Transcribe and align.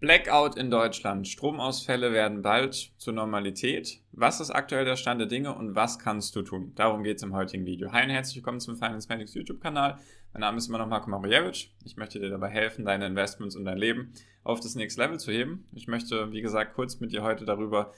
Blackout 0.00 0.56
in 0.56 0.70
Deutschland. 0.70 1.28
Stromausfälle 1.28 2.10
werden 2.10 2.40
bald 2.40 2.90
zur 2.96 3.12
Normalität. 3.12 4.00
Was 4.12 4.40
ist 4.40 4.50
aktuell 4.50 4.86
der 4.86 4.96
Stand 4.96 5.20
der 5.20 5.28
Dinge 5.28 5.54
und 5.54 5.74
was 5.74 5.98
kannst 5.98 6.34
du 6.34 6.40
tun? 6.40 6.72
Darum 6.74 7.02
geht 7.02 7.18
es 7.18 7.22
im 7.22 7.34
heutigen 7.34 7.66
Video. 7.66 7.92
Hi 7.92 8.04
und 8.04 8.08
herzlich 8.08 8.36
willkommen 8.36 8.60
zum 8.60 8.76
Finance 8.76 9.08
Medics 9.10 9.34
YouTube-Kanal. 9.34 9.98
Mein 10.32 10.40
Name 10.40 10.56
ist 10.56 10.68
immer 10.68 10.78
noch 10.78 10.86
Marco 10.86 11.10
Mariewicz. 11.10 11.66
Ich 11.84 11.98
möchte 11.98 12.18
dir 12.18 12.30
dabei 12.30 12.48
helfen, 12.48 12.86
deine 12.86 13.06
Investments 13.06 13.56
und 13.56 13.66
dein 13.66 13.76
Leben 13.76 14.14
auf 14.42 14.60
das 14.60 14.74
nächste 14.74 15.02
Level 15.02 15.20
zu 15.20 15.32
heben. 15.32 15.68
Ich 15.74 15.86
möchte, 15.86 16.32
wie 16.32 16.40
gesagt, 16.40 16.72
kurz 16.72 16.98
mit 17.00 17.12
dir 17.12 17.22
heute 17.22 17.44
darüber 17.44 17.92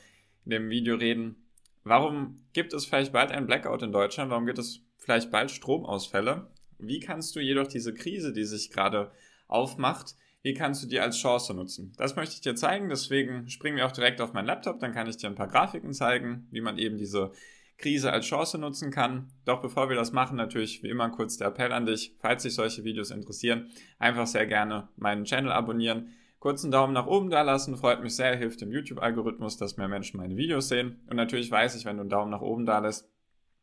in 0.45 0.51
dem 0.51 0.71
Video 0.71 0.97
reden. 0.97 1.37
Warum 1.85 2.43
gibt 2.53 2.73
es 2.73 2.85
vielleicht 2.85 3.13
bald 3.13 3.31
einen 3.31 3.47
Blackout 3.47 3.85
in 3.85 3.93
Deutschland? 3.93 4.29
Warum 4.29 4.47
gibt 4.47 4.59
es 4.59 4.81
vielleicht 4.97 5.31
bald 5.31 5.53
Stromausfälle? 5.53 6.51
Wie 6.81 6.99
kannst 6.99 7.37
du 7.37 7.39
jedoch 7.39 7.69
diese 7.69 7.95
Krise, 7.95 8.33
die 8.33 8.43
sich 8.43 8.73
gerade 8.73 9.13
aufmacht, 9.47 10.17
wie 10.43 10.55
kannst 10.55 10.83
du 10.83 10.89
die 10.89 11.01
als 11.01 11.19
Chance 11.19 11.55
nutzen? 11.55 11.93
Das 11.97 12.17
möchte 12.17 12.35
ich 12.35 12.41
dir 12.41 12.55
zeigen, 12.55 12.89
deswegen 12.89 13.49
springen 13.49 13.77
wir 13.77 13.87
auch 13.87 13.93
direkt 13.93 14.21
auf 14.21 14.33
meinen 14.33 14.47
Laptop, 14.47 14.81
dann 14.81 14.93
kann 14.93 15.07
ich 15.07 15.17
dir 15.17 15.29
ein 15.29 15.35
paar 15.35 15.49
Grafiken 15.49 15.93
zeigen, 15.93 16.47
wie 16.51 16.61
man 16.61 16.79
eben 16.79 16.99
diese 16.99 17.33
Krise 17.79 18.13
als 18.13 18.27
Chance 18.27 18.59
nutzen 18.59 18.91
kann. 18.91 19.33
Doch 19.45 19.61
bevor 19.61 19.89
wir 19.89 19.97
das 19.97 20.13
machen, 20.13 20.37
natürlich 20.37 20.83
wie 20.83 20.89
immer 20.89 21.11
kurz 21.11 21.37
der 21.37 21.49
Appell 21.49 21.73
an 21.73 21.87
dich, 21.87 22.15
falls 22.21 22.43
dich 22.43 22.55
solche 22.55 22.85
Videos 22.85 23.11
interessieren, 23.11 23.71
einfach 23.99 24.27
sehr 24.27 24.47
gerne 24.47 24.89
meinen 24.97 25.25
Channel 25.25 25.53
abonnieren, 25.53 26.11
kurzen 26.39 26.71
Daumen 26.71 26.93
nach 26.93 27.07
oben 27.07 27.31
da 27.31 27.43
lassen, 27.43 27.77
freut 27.77 28.03
mich 28.03 28.17
sehr, 28.17 28.37
hilft 28.37 28.61
dem 28.61 28.73
YouTube-Algorithmus, 28.73 29.57
dass 29.57 29.77
mehr 29.77 29.89
Menschen 29.89 30.19
meine 30.19 30.37
Videos 30.37 30.69
sehen. 30.69 31.01
Und 31.09 31.17
natürlich 31.17 31.51
weiß 31.51 31.77
ich, 31.77 31.85
wenn 31.85 31.97
du 31.97 32.03
einen 32.03 32.11
Daumen 32.11 32.31
nach 32.31 32.41
oben 32.41 32.67
da 32.67 32.81
lässt, 32.81 33.09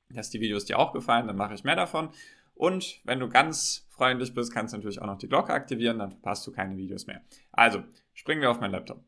dass 0.10 0.30
die 0.30 0.40
Videos 0.40 0.66
dir 0.66 0.80
auch 0.80 0.94
gefallen, 0.94 1.28
dann 1.28 1.36
mache 1.36 1.54
ich 1.54 1.64
mehr 1.64 1.76
davon. 1.76 2.10
Und 2.60 3.00
wenn 3.06 3.22
du 3.22 3.30
ganz 3.30 3.88
freundlich 3.90 4.34
bist, 4.34 4.54
kannst 4.54 4.74
du 4.74 4.78
natürlich 4.78 5.02
auch 5.02 5.06
noch 5.06 5.18
die 5.18 5.30
Glocke 5.30 5.54
aktivieren, 5.54 6.00
dann 6.00 6.12
verpasst 6.12 6.46
du 6.46 6.52
keine 6.52 6.76
Videos 6.76 7.08
mehr. 7.08 7.22
Also, 7.54 7.84
springen 8.14 8.42
wir 8.42 8.52
auf 8.52 8.60
meinen 8.60 8.74
Laptop. 8.74 9.02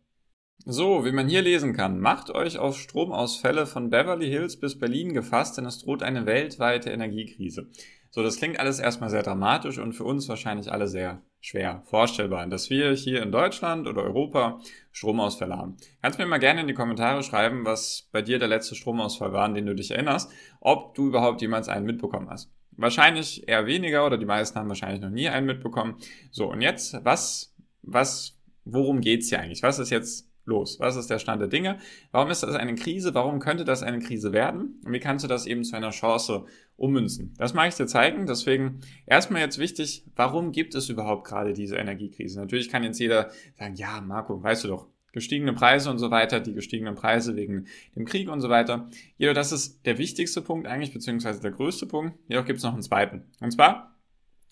So, 0.63 1.03
wie 1.03 1.11
man 1.11 1.27
hier 1.27 1.41
lesen 1.41 1.73
kann, 1.73 1.99
macht 1.99 2.29
euch 2.29 2.59
auf 2.59 2.77
Stromausfälle 2.77 3.65
von 3.65 3.89
Beverly 3.89 4.29
Hills 4.29 4.57
bis 4.57 4.79
Berlin 4.79 5.13
gefasst, 5.13 5.57
denn 5.57 5.65
es 5.65 5.79
droht 5.79 6.01
eine 6.01 6.25
weltweite 6.25 6.91
Energiekrise. 6.91 7.67
So, 8.09 8.23
das 8.23 8.37
klingt 8.37 8.57
alles 8.57 8.79
erstmal 8.79 9.09
sehr 9.09 9.23
dramatisch 9.23 9.79
und 9.79 9.91
für 9.91 10.05
uns 10.05 10.29
wahrscheinlich 10.29 10.71
alle 10.71 10.87
sehr 10.87 11.21
schwer 11.41 11.81
vorstellbar, 11.87 12.47
dass 12.47 12.69
wir 12.69 12.93
hier 12.93 13.21
in 13.21 13.33
Deutschland 13.33 13.85
oder 13.85 14.03
Europa 14.03 14.61
Stromausfälle 14.93 15.57
haben. 15.57 15.75
Kannst 16.01 16.19
mir 16.19 16.25
mal 16.25 16.37
gerne 16.37 16.61
in 16.61 16.67
die 16.67 16.73
Kommentare 16.73 17.21
schreiben, 17.21 17.65
was 17.65 18.07
bei 18.13 18.21
dir 18.21 18.39
der 18.39 18.47
letzte 18.47 18.75
Stromausfall 18.75 19.33
war, 19.33 19.43
an 19.43 19.55
den 19.55 19.65
du 19.65 19.75
dich 19.75 19.91
erinnerst, 19.91 20.31
ob 20.61 20.95
du 20.95 21.07
überhaupt 21.07 21.41
jemals 21.41 21.67
einen 21.67 21.85
mitbekommen 21.85 22.29
hast. 22.29 22.49
Wahrscheinlich 22.81 23.47
eher 23.47 23.65
weniger 23.65 24.05
oder 24.05 24.17
die 24.17 24.25
meisten 24.25 24.59
haben 24.59 24.69
wahrscheinlich 24.69 25.01
noch 25.01 25.09
nie 25.09 25.29
einen 25.29 25.45
mitbekommen. 25.45 25.97
So, 26.31 26.51
und 26.51 26.61
jetzt, 26.61 26.97
was, 27.03 27.53
was, 27.81 28.37
worum 28.65 29.01
geht's 29.01 29.29
hier 29.29 29.39
eigentlich? 29.39 29.63
Was 29.63 29.79
ist 29.79 29.89
jetzt 29.89 30.31
los? 30.45 30.79
Was 30.79 30.95
ist 30.95 31.09
der 31.09 31.19
Stand 31.19 31.41
der 31.41 31.47
Dinge? 31.47 31.79
Warum 32.11 32.29
ist 32.29 32.43
das 32.43 32.55
eine 32.55 32.75
Krise? 32.75 33.13
Warum 33.13 33.39
könnte 33.39 33.65
das 33.65 33.83
eine 33.83 33.99
Krise 33.99 34.33
werden? 34.33 34.79
Und 34.85 34.93
wie 34.93 34.99
kannst 34.99 35.23
du 35.23 35.27
das 35.27 35.45
eben 35.45 35.63
zu 35.63 35.75
einer 35.75 35.91
Chance 35.91 36.45
ummünzen? 36.77 37.33
Das 37.37 37.53
mag 37.53 37.69
ich 37.69 37.75
dir 37.75 37.87
zeigen. 37.87 38.25
Deswegen 38.25 38.81
erstmal 39.05 39.41
jetzt 39.41 39.59
wichtig, 39.59 40.05
warum 40.15 40.51
gibt 40.51 40.75
es 40.75 40.89
überhaupt 40.89 41.27
gerade 41.27 41.53
diese 41.53 41.75
Energiekrise? 41.77 42.39
Natürlich 42.39 42.69
kann 42.69 42.83
jetzt 42.83 42.99
jeder 42.99 43.31
sagen, 43.57 43.75
ja, 43.75 44.01
Marco, 44.01 44.41
weißt 44.41 44.63
du 44.63 44.67
doch, 44.69 44.87
gestiegene 45.11 45.53
Preise 45.53 45.89
und 45.89 45.97
so 45.97 46.11
weiter, 46.11 46.39
die 46.39 46.53
gestiegenen 46.53 46.95
Preise 46.95 47.35
wegen 47.35 47.67
dem 47.95 48.05
Krieg 48.05 48.29
und 48.29 48.41
so 48.41 48.49
weiter. 48.49 48.89
Jedoch, 49.17 49.33
das 49.33 49.51
ist 49.51 49.85
der 49.85 49.97
wichtigste 49.97 50.41
Punkt 50.41 50.67
eigentlich, 50.67 50.93
beziehungsweise 50.93 51.41
der 51.41 51.51
größte 51.51 51.85
Punkt. 51.85 52.17
Jedoch 52.27 52.45
gibt 52.45 52.57
es 52.57 52.63
noch 52.63 52.73
einen 52.73 52.81
zweiten. 52.81 53.23
Und 53.39 53.51
zwar, 53.51 53.97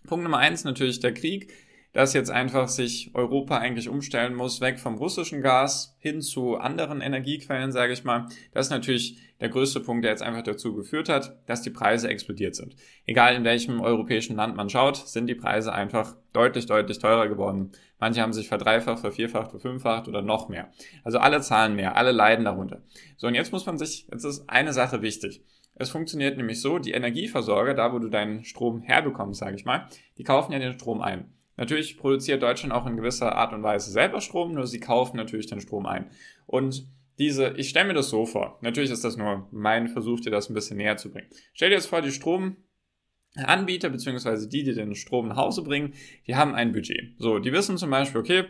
Punkt 0.08 0.24
Nummer 0.24 0.38
eins 0.38 0.64
natürlich 0.64 1.00
der 1.00 1.14
Krieg 1.14 1.54
dass 1.94 2.14
jetzt 2.14 2.30
einfach 2.30 2.68
sich 2.68 3.12
Europa 3.14 3.58
eigentlich 3.58 3.90
umstellen 3.90 4.36
muss, 4.36 4.62
weg 4.62 4.80
vom 4.80 4.96
russischen 4.96 5.42
Gas 5.42 5.96
hin 6.00 6.22
zu 6.22 6.58
anderen 6.58 7.02
Energiequellen, 7.02 7.72
sage 7.72 7.94
ich 7.94 8.04
mal. 8.04 8.28
Das 8.52 8.68
ist 8.68 8.72
natürlich 8.72 9.18
der 9.40 9.50
größte 9.50 9.80
Punkt, 9.80 10.04
der 10.04 10.12
jetzt 10.12 10.22
einfach 10.22 10.44
dazu 10.44 10.76
geführt 10.76 11.10
hat, 11.10 11.38
dass 11.48 11.62
die 11.62 11.70
Preise 11.70 12.10
explodiert 12.10 12.56
sind. 12.56 12.76
Egal 13.06 13.36
in 13.36 13.44
welchem 13.44 13.82
europäischen 13.82 14.36
Land 14.36 14.56
man 14.56 14.70
schaut, 14.70 14.98
sind 14.98 15.28
die 15.28 15.36
Preise 15.36 15.74
einfach 15.74 16.16
deutlich, 16.34 16.66
deutlich 16.66 17.00
teurer 17.00 17.28
geworden. 17.28 17.72
Manche 18.00 18.22
haben 18.22 18.34
sich 18.34 18.48
verdreifacht, 18.48 19.00
vervierfacht, 19.00 19.52
verfünffacht 19.52 20.08
oder 20.08 20.22
noch 20.22 20.50
mehr. 20.50 20.70
Also 21.04 21.20
alle 21.20 21.42
zahlen 21.42 21.76
mehr, 21.76 21.96
alle 21.96 22.12
leiden 22.12 22.46
darunter. 22.46 22.82
So, 23.18 23.28
und 23.28 23.36
jetzt 23.36 23.52
muss 23.52 23.66
man 23.66 23.78
sich, 23.78 24.08
jetzt 24.12 24.26
ist 24.26 24.50
eine 24.50 24.74
Sache 24.74 25.02
wichtig. 25.02 25.44
Es 25.76 25.90
funktioniert 25.90 26.38
nämlich 26.38 26.62
so, 26.62 26.78
die 26.78 26.92
Energieversorger, 26.92 27.74
da 27.74 27.94
wo 27.94 28.00
du 28.00 28.10
deinen 28.10 28.44
Strom 28.44 28.82
herbekommst, 28.82 29.40
sage 29.40 29.56
ich 29.56 29.64
mal, 29.64 29.88
die 30.18 30.24
kaufen 30.24 30.52
ja 30.52 30.60
den 30.60 30.74
Strom 30.74 31.02
ein. 31.02 31.34
Natürlich 31.60 31.98
produziert 31.98 32.42
Deutschland 32.42 32.74
auch 32.74 32.88
in 32.88 32.96
gewisser 32.96 33.36
Art 33.36 33.52
und 33.52 33.64
Weise 33.64 33.92
selber 33.92 34.22
Strom, 34.22 34.54
nur 34.54 34.66
sie 34.66 34.80
kaufen 34.80 35.18
natürlich 35.18 35.48
den 35.48 35.60
Strom 35.60 35.86
ein. 35.86 36.10
Und 36.48 36.88
diese, 37.18 37.54
ich 37.58 37.68
stelle 37.68 37.90
mir 37.90 37.94
das 37.94 38.10
so 38.10 38.26
vor, 38.26 38.58
natürlich 38.62 38.92
ist 38.92 39.04
das 39.04 39.18
nur 39.18 39.46
mein 39.52 39.90
Versuch, 39.90 40.22
dir 40.22 40.32
das 40.32 40.50
ein 40.50 40.54
bisschen 40.54 40.78
näher 40.78 40.96
zu 40.96 41.12
bringen. 41.12 41.28
Stell 41.54 41.68
dir 41.68 41.76
jetzt 41.76 41.88
vor, 41.88 42.02
die 42.02 42.14
Stromanbieter 42.14 43.90
beziehungsweise 43.90 44.48
die, 44.48 44.64
die 44.64 44.74
den 44.74 44.96
Strom 44.96 45.28
nach 45.28 45.36
Hause 45.36 45.62
bringen, 45.62 45.96
die 46.28 46.38
haben 46.38 46.56
ein 46.56 46.72
Budget. 46.72 47.16
So, 47.18 47.40
die 47.40 47.52
wissen 47.52 47.78
zum 47.78 47.90
Beispiel, 47.90 48.22
okay, 48.22 48.46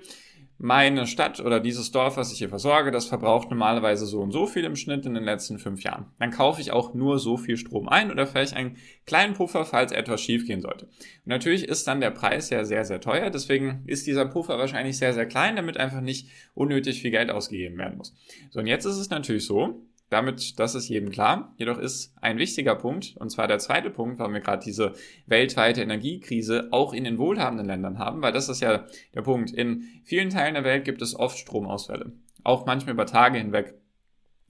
meine 0.61 1.07
Stadt 1.07 1.39
oder 1.39 1.61
dieses 1.61 1.91
Dorf, 1.91 2.17
was 2.17 2.33
ich 2.33 2.39
hier 2.39 2.49
versorge, 2.49 2.91
das 2.91 3.05
verbraucht 3.05 3.49
normalerweise 3.49 4.05
so 4.05 4.19
und 4.19 4.33
so 4.33 4.45
viel 4.45 4.65
im 4.65 4.75
Schnitt 4.75 5.05
in 5.05 5.13
den 5.13 5.23
letzten 5.23 5.57
fünf 5.57 5.83
Jahren. 5.83 6.07
Dann 6.19 6.31
kaufe 6.31 6.59
ich 6.59 6.71
auch 6.71 6.93
nur 6.93 7.17
so 7.17 7.37
viel 7.37 7.55
Strom 7.55 7.87
ein 7.87 8.11
oder 8.11 8.27
vielleicht 8.27 8.53
einen 8.53 8.75
kleinen 9.05 9.33
Puffer, 9.33 9.63
falls 9.63 9.93
etwas 9.93 10.19
schiefgehen 10.19 10.61
sollte. 10.61 10.85
Und 10.85 11.27
natürlich 11.27 11.63
ist 11.63 11.87
dann 11.87 12.01
der 12.01 12.11
Preis 12.11 12.49
ja 12.49 12.65
sehr, 12.65 12.83
sehr 12.83 12.99
teuer. 12.99 13.29
Deswegen 13.29 13.83
ist 13.85 14.05
dieser 14.05 14.25
Puffer 14.25 14.57
wahrscheinlich 14.57 14.97
sehr, 14.97 15.13
sehr 15.13 15.25
klein, 15.25 15.55
damit 15.55 15.77
einfach 15.77 16.01
nicht 16.01 16.27
unnötig 16.55 17.01
viel 17.01 17.11
Geld 17.11 17.31
ausgegeben 17.31 17.77
werden 17.77 17.97
muss. 17.97 18.13
So, 18.49 18.59
und 18.59 18.67
jetzt 18.67 18.83
ist 18.83 18.97
es 18.97 19.09
natürlich 19.09 19.45
so, 19.45 19.81
damit, 20.09 20.59
das 20.59 20.75
ist 20.75 20.89
jedem 20.89 21.11
klar. 21.11 21.53
Jedoch 21.57 21.77
ist 21.77 22.15
ein 22.21 22.37
wichtiger 22.37 22.75
Punkt, 22.75 23.15
und 23.17 23.29
zwar 23.29 23.47
der 23.47 23.59
zweite 23.59 23.89
Punkt, 23.89 24.19
warum 24.19 24.33
wir 24.33 24.41
gerade 24.41 24.63
diese 24.63 24.93
weltweite 25.27 25.81
Energiekrise 25.81 26.69
auch 26.71 26.93
in 26.93 27.03
den 27.03 27.17
wohlhabenden 27.17 27.67
Ländern 27.67 27.99
haben, 27.99 28.21
weil 28.21 28.33
das 28.33 28.49
ist 28.49 28.61
ja 28.61 28.85
der 29.13 29.21
Punkt. 29.21 29.51
In 29.51 29.83
vielen 30.03 30.29
Teilen 30.29 30.55
der 30.55 30.63
Welt 30.63 30.83
gibt 30.85 31.01
es 31.01 31.15
oft 31.15 31.37
Stromausfälle. 31.37 32.13
Auch 32.43 32.65
manchmal 32.65 32.93
über 32.93 33.05
Tage 33.05 33.37
hinweg. 33.37 33.75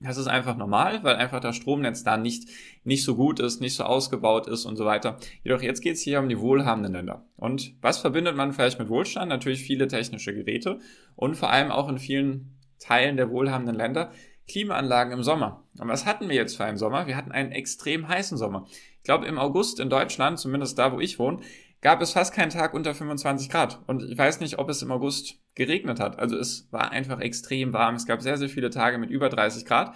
Das 0.01 0.15
ist 0.15 0.27
einfach 0.27 0.55
normal, 0.55 1.03
weil 1.03 1.17
einfach 1.17 1.41
das 1.41 1.57
Stromnetz 1.57 2.03
da 2.03 2.15
nicht, 2.15 2.47
nicht 2.85 3.03
so 3.03 3.15
gut 3.15 3.41
ist, 3.41 3.59
nicht 3.59 3.75
so 3.75 3.83
ausgebaut 3.83 4.47
ist 4.47 4.63
und 4.63 4.77
so 4.77 4.85
weiter. 4.85 5.17
Jedoch 5.43 5.61
jetzt 5.61 5.81
geht 5.81 5.95
es 5.95 6.01
hier 6.01 6.19
um 6.19 6.29
die 6.29 6.39
wohlhabenden 6.39 6.93
Länder. 6.93 7.25
Und 7.35 7.75
was 7.81 7.97
verbindet 7.97 8.37
man 8.37 8.53
vielleicht 8.53 8.79
mit 8.79 8.87
Wohlstand? 8.87 9.27
Natürlich 9.27 9.61
viele 9.61 9.89
technische 9.89 10.33
Geräte 10.33 10.79
und 11.17 11.35
vor 11.35 11.49
allem 11.49 11.69
auch 11.69 11.89
in 11.89 11.97
vielen 11.97 12.57
Teilen 12.79 13.17
der 13.17 13.29
wohlhabenden 13.29 13.75
Länder 13.75 14.11
Klimaanlagen 14.49 15.13
im 15.13 15.23
Sommer. 15.23 15.63
Und 15.79 15.87
was 15.87 16.05
hatten 16.05 16.27
wir 16.27 16.35
jetzt 16.35 16.57
für 16.57 16.65
einen 16.65 16.77
Sommer? 16.77 17.07
Wir 17.07 17.15
hatten 17.15 17.31
einen 17.31 17.51
extrem 17.51 18.07
heißen 18.07 18.37
Sommer. 18.37 18.67
Ich 18.97 19.03
glaube, 19.03 19.25
im 19.25 19.37
August 19.37 19.79
in 19.79 19.89
Deutschland, 19.89 20.39
zumindest 20.39 20.77
da, 20.77 20.91
wo 20.91 20.99
ich 20.99 21.19
wohne, 21.19 21.39
gab 21.81 22.01
es 22.01 22.11
fast 22.11 22.33
keinen 22.33 22.49
Tag 22.49 22.73
unter 22.73 22.93
25 22.93 23.49
Grad. 23.49 23.79
Und 23.87 24.03
ich 24.03 24.17
weiß 24.17 24.41
nicht, 24.41 24.59
ob 24.59 24.69
es 24.69 24.81
im 24.81 24.91
August 24.91 25.35
geregnet 25.55 25.99
hat. 25.99 26.19
Also 26.19 26.37
es 26.37 26.67
war 26.71 26.91
einfach 26.91 27.21
extrem 27.21 27.71
warm. 27.73 27.95
Es 27.95 28.05
gab 28.05 28.21
sehr, 28.21 28.37
sehr 28.37 28.49
viele 28.49 28.69
Tage 28.69 28.97
mit 28.97 29.09
über 29.09 29.29
30 29.29 29.65
Grad. 29.65 29.95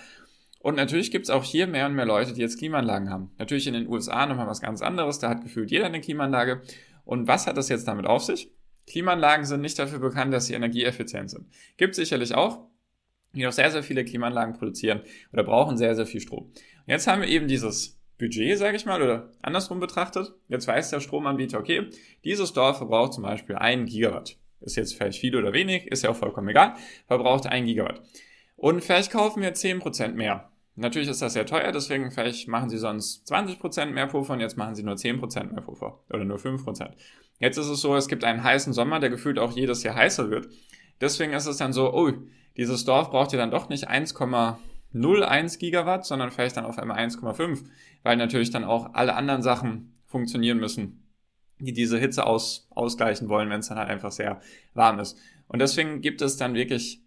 Und 0.60 0.76
natürlich 0.76 1.12
gibt 1.12 1.26
es 1.26 1.30
auch 1.30 1.44
hier 1.44 1.68
mehr 1.68 1.86
und 1.88 1.94
mehr 1.94 2.06
Leute, 2.06 2.34
die 2.34 2.40
jetzt 2.40 2.58
Klimaanlagen 2.58 3.10
haben. 3.10 3.32
Natürlich 3.38 3.68
in 3.68 3.74
den 3.74 3.88
USA 3.88 4.26
nochmal 4.26 4.48
was 4.48 4.62
ganz 4.62 4.82
anderes. 4.82 5.20
Da 5.20 5.30
hat 5.30 5.42
gefühlt 5.42 5.72
jeder 5.72 5.88
eine 5.88 6.00
Klimaanlage. 6.00 6.62
Und 7.04 7.28
was 7.28 7.48
hat 7.48 7.58
das 7.58 7.68
jetzt 7.68 7.88
damit 7.88 8.06
auf 8.06 8.24
sich? 8.24 8.50
Klimaanlagen 8.88 9.46
sind 9.46 9.62
nicht 9.62 9.78
dafür 9.78 10.00
bekannt, 10.00 10.34
dass 10.34 10.46
sie 10.46 10.54
energieeffizient 10.54 11.30
sind. 11.30 11.48
Gibt 11.78 11.96
sicherlich 11.96 12.36
auch, 12.36 12.68
die 13.34 13.44
noch 13.44 13.52
sehr, 13.52 13.72
sehr 13.72 13.84
viele 13.84 14.06
Klimaanlagen 14.06 14.54
produzieren 14.54 15.02
oder 15.32 15.44
brauchen 15.44 15.78
sehr, 15.78 15.96
sehr 15.96 16.06
viel 16.06 16.22
Strom. 16.22 16.46
Und 16.46 16.54
jetzt 16.88 17.08
haben 17.08 17.22
wir 17.22 17.28
eben 17.28 17.48
dieses 17.48 18.00
Budget, 18.20 18.58
sage 18.58 18.78
ich 18.78 18.86
mal, 18.86 19.02
oder 19.02 19.32
andersrum 19.42 19.80
betrachtet. 19.80 20.34
Jetzt 20.48 20.68
weiß 20.68 20.92
der 20.92 21.00
Stromanbieter, 21.00 21.60
okay, 21.60 21.90
dieses 22.24 22.54
Dorf 22.54 22.78
verbraucht 22.78 23.14
zum 23.14 23.24
Beispiel 23.24 23.56
ein 23.56 23.86
Gigawatt. 23.86 24.38
Ist 24.62 24.78
jetzt 24.78 24.96
vielleicht 24.96 25.20
viel 25.20 25.36
oder 25.36 25.52
wenig, 25.52 25.88
ist 25.88 26.04
ja 26.04 26.10
auch 26.10 26.16
vollkommen 26.16 26.48
egal, 26.50 26.76
verbraucht 27.08 27.48
ein 27.48 27.66
Gigawatt. 27.66 28.02
Und 28.56 28.82
vielleicht 28.82 29.12
kaufen 29.12 29.42
wir 29.42 29.54
10% 29.54 30.14
mehr. 30.14 30.50
Natürlich 30.76 31.10
ist 31.10 31.22
das 31.22 31.34
sehr 31.34 31.46
teuer, 31.46 31.72
deswegen 31.72 32.12
vielleicht 32.12 32.48
machen 32.48 32.70
sie 32.70 32.78
sonst 32.78 33.32
20% 33.32 33.88
mehr 33.88 34.08
Puffer 34.08 34.34
und 34.34 34.40
jetzt 34.40 34.58
machen 34.58 34.74
sie 34.74 34.84
nur 34.84 34.96
10% 34.96 35.52
mehr 35.52 35.62
Puffer 35.62 36.00
oder 36.10 36.26
nur 36.26 36.38
5%. 36.38 36.92
Jetzt 37.40 37.58
ist 37.58 37.68
es 37.68 37.82
so, 37.82 37.96
es 37.96 38.08
gibt 38.08 38.24
einen 38.24 38.44
heißen 38.44 38.74
Sommer, 38.74 39.00
der 39.00 39.10
gefühlt 39.10 39.38
auch 39.38 39.52
jedes 39.52 39.84
Jahr 39.84 39.96
heißer 39.96 40.32
wird. 40.32 40.48
Deswegen 41.00 41.34
ist 41.34 41.46
es 41.46 41.58
dann 41.58 41.74
so, 41.74 41.94
oh, 41.94 42.12
dieses 42.58 42.86
Dorf 42.86 43.10
braucht 43.10 43.32
ja 43.32 43.38
dann 43.38 43.52
doch 43.52 43.70
nicht 43.70 43.90
1,01 43.90 45.60
Gigawatt, 45.60 46.06
sondern 46.06 46.32
vielleicht 46.32 46.58
dann 46.58 46.66
auf 46.66 46.78
einmal 46.78 46.98
1,5, 46.98 47.64
weil 48.04 48.18
natürlich 48.18 48.52
dann 48.52 48.64
auch 48.64 48.94
alle 48.94 49.16
anderen 49.16 49.42
Sachen 49.42 49.96
funktionieren 50.06 50.60
müssen, 50.60 51.08
die 51.60 51.74
diese 51.74 51.98
Hitze 51.98 52.26
aus, 52.26 52.68
ausgleichen 52.70 53.30
wollen, 53.30 53.50
wenn 53.50 53.62
es 53.62 53.70
dann 53.70 53.80
halt 53.80 53.90
einfach 53.90 54.12
sehr 54.12 54.42
warm 54.74 55.00
ist. 55.00 55.18
Und 55.48 55.60
deswegen 55.60 56.02
gibt 56.02 56.22
es 56.22 56.38
dann 56.38 56.54
wirklich 56.54 57.02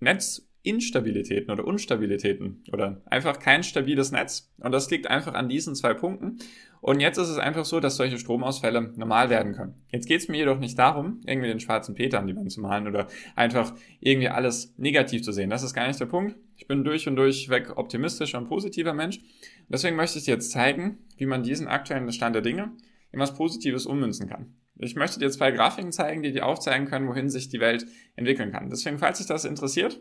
Netz, 0.00 0.49
Instabilitäten 0.62 1.50
oder 1.50 1.64
Unstabilitäten 1.64 2.64
oder 2.72 3.00
einfach 3.06 3.38
kein 3.38 3.62
stabiles 3.62 4.12
Netz. 4.12 4.52
Und 4.58 4.72
das 4.72 4.90
liegt 4.90 5.06
einfach 5.06 5.34
an 5.34 5.48
diesen 5.48 5.74
zwei 5.74 5.94
Punkten. 5.94 6.38
Und 6.82 7.00
jetzt 7.00 7.18
ist 7.18 7.28
es 7.28 7.38
einfach 7.38 7.64
so, 7.64 7.80
dass 7.80 7.96
solche 7.96 8.18
Stromausfälle 8.18 8.92
normal 8.96 9.30
werden 9.30 9.54
können. 9.54 9.74
Jetzt 9.90 10.06
geht 10.06 10.20
es 10.20 10.28
mir 10.28 10.38
jedoch 10.38 10.58
nicht 10.58 10.78
darum, 10.78 11.20
irgendwie 11.26 11.48
den 11.48 11.60
schwarzen 11.60 11.94
Peter 11.94 12.18
an 12.18 12.26
die 12.26 12.36
Wand 12.36 12.50
zu 12.52 12.60
malen 12.60 12.86
oder 12.86 13.06
einfach 13.36 13.74
irgendwie 14.00 14.28
alles 14.28 14.74
negativ 14.76 15.22
zu 15.22 15.32
sehen. 15.32 15.50
Das 15.50 15.62
ist 15.62 15.74
gar 15.74 15.86
nicht 15.86 16.00
der 16.00 16.06
Punkt. 16.06 16.36
Ich 16.56 16.66
bin 16.66 16.84
durch 16.84 17.08
und 17.08 17.16
durch 17.16 17.48
weg 17.48 17.76
optimistischer 17.76 18.38
und 18.38 18.48
positiver 18.48 18.92
Mensch. 18.92 19.20
Deswegen 19.68 19.96
möchte 19.96 20.18
ich 20.18 20.24
dir 20.24 20.34
jetzt 20.34 20.50
zeigen, 20.50 20.98
wie 21.16 21.26
man 21.26 21.42
diesen 21.42 21.68
aktuellen 21.68 22.10
Stand 22.12 22.34
der 22.34 22.42
Dinge 22.42 22.72
in 23.12 23.18
was 23.18 23.34
Positives 23.34 23.86
ummünzen 23.86 24.28
kann. 24.28 24.54
Ich 24.76 24.94
möchte 24.94 25.18
dir 25.18 25.30
zwei 25.30 25.50
Grafiken 25.50 25.92
zeigen, 25.92 26.22
die 26.22 26.32
dir 26.32 26.46
aufzeigen 26.46 26.86
können, 26.86 27.08
wohin 27.08 27.28
sich 27.28 27.48
die 27.48 27.60
Welt 27.60 27.86
entwickeln 28.16 28.52
kann. 28.52 28.70
Deswegen, 28.70 28.98
falls 28.98 29.18
dich 29.18 29.26
das 29.26 29.44
interessiert, 29.44 30.00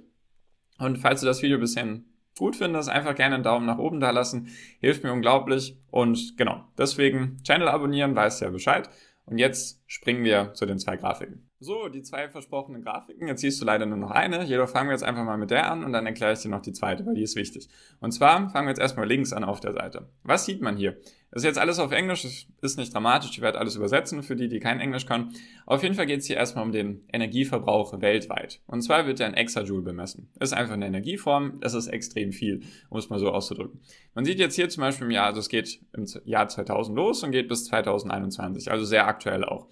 und 0.80 0.98
falls 0.98 1.22
du 1.22 1.28
das 1.28 1.42
Video 1.42 1.60
bisher 1.60 2.00
gut 2.38 2.56
findest, 2.56 2.90
einfach 2.90 3.16
gerne 3.16 3.36
einen 3.36 3.44
Daumen 3.44 3.66
nach 3.66 3.78
oben 3.78 4.00
da 4.00 4.12
lassen. 4.12 4.48
Hilft 4.80 5.04
mir 5.04 5.12
unglaublich. 5.12 5.78
Und 5.92 6.38
genau, 6.38 6.64
deswegen 6.78 7.38
Channel 7.44 7.68
abonnieren, 7.68 8.16
weißt 8.16 8.42
ja 8.42 8.50
Bescheid. 8.50 8.90
Und 9.26 9.38
jetzt 9.38 9.79
springen 9.89 10.24
wir 10.24 10.53
zu 10.53 10.68
den 10.68 10.77
zwei 10.77 10.97
Grafiken. 10.97 11.50
So, 11.59 11.89
die 11.89 12.03
zwei 12.03 12.30
versprochenen 12.30 12.83
Grafiken. 12.83 13.27
Jetzt 13.27 13.41
siehst 13.41 13.59
du 13.59 13.65
leider 13.65 13.88
nur 13.88 13.97
noch 13.97 14.12
eine. 14.12 14.44
Jedoch 14.44 14.69
fangen 14.69 14.88
wir 14.88 14.94
jetzt 14.94 15.03
einfach 15.03 15.25
mal 15.25 15.38
mit 15.38 15.50
der 15.50 15.69
an 15.69 15.83
und 15.83 15.91
dann 15.91 16.06
erkläre 16.06 16.33
ich 16.33 16.39
dir 16.39 16.50
noch 16.50 16.62
die 16.62 16.74
zweite, 16.74 17.06
weil 17.07 17.15
die 17.15 17.24
ist 17.24 17.36
wichtig. 17.36 17.68
Und 18.00 18.12
zwar 18.12 18.50
fangen 18.51 18.68
wir 18.68 18.71
jetzt 18.71 18.80
erstmal 18.80 19.07
links 19.07 19.33
an 19.33 19.44
auf 19.44 19.59
der 19.59 19.74
Seite. 19.74 20.07
Was 20.21 20.45
sieht 20.45 20.62
man 20.62 20.77
hier? 20.77 20.97
Das 21.31 21.41
ist 21.41 21.45
jetzt 21.45 21.59
alles 21.59 21.77
auf 21.77 21.91
Englisch, 21.91 22.24
das 22.24 22.71
ist 22.71 22.77
nicht 22.77 22.94
dramatisch, 22.94 23.31
ich 23.31 23.41
werde 23.41 23.59
alles 23.59 23.75
übersetzen 23.75 24.24
für 24.24 24.36
die, 24.36 24.47
die 24.47 24.59
kein 24.59 24.80
Englisch 24.80 25.06
können. 25.06 25.31
Auf 25.68 25.83
jeden 25.83 25.94
Fall 25.94 26.07
geht 26.07 26.21
es 26.21 26.25
hier 26.25 26.38
erstmal 26.38 26.65
um 26.65 26.71
den 26.71 27.06
Energieverbrauch 27.13 28.01
weltweit. 28.01 28.62
Und 28.65 28.81
zwar 28.81 29.06
wird 29.06 29.19
der 29.19 29.27
in 29.27 29.35
Exajoule 29.35 29.83
bemessen. 29.83 30.31
Ist 30.39 30.53
einfach 30.53 30.74
eine 30.74 30.88
Energieform, 30.88 31.59
das 31.59 31.75
ist 31.75 31.88
extrem 31.88 32.31
viel, 32.31 32.62
um 32.89 32.97
es 32.97 33.09
mal 33.09 33.19
so 33.19 33.30
auszudrücken. 33.30 33.80
Man 34.15 34.25
sieht 34.25 34.39
jetzt 34.39 34.56
hier 34.56 34.69
zum 34.69 34.81
Beispiel 34.81 35.06
im 35.06 35.12
Jahr, 35.12 35.27
also 35.27 35.39
es 35.39 35.50
geht 35.50 35.81
im 35.94 36.06
Jahr 36.25 36.47
2000 36.47 36.95
los 36.95 37.24
und 37.24 37.31
geht 37.31 37.47
bis 37.47 37.65
2021, 37.65 38.71
also 38.71 38.85
sehr 38.85 39.06
aktuell 39.06 39.44
auch. 39.44 39.68